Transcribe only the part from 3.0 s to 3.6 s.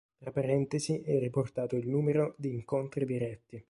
diretti.